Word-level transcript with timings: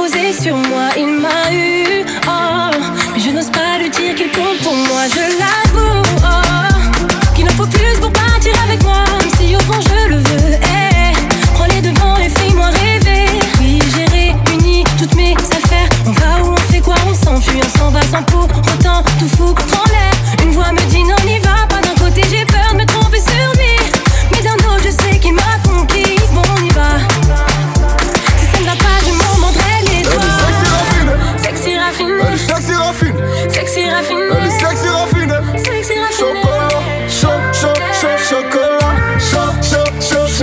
posé 0.00 0.32
sur 0.32 0.56
moi, 0.56 0.88
il 0.96 1.08
m'a 1.24 1.52
eu. 1.52 2.04
Oh, 2.26 2.70
mais 3.12 3.20
je 3.20 3.30
n'ose 3.30 3.50
pas 3.50 3.76
lui 3.78 3.90
dire 3.90 4.14
qu'il 4.14 4.30
compte 4.32 4.58
pour 4.62 4.74
moi. 4.74 5.02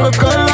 me 0.09 0.46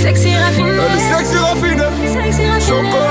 Sexy 0.00 0.34
raffine, 0.34 0.70
sexy 1.10 1.36
raffine, 1.36 1.78
sexy 2.08 2.44
raffine, 2.44 3.09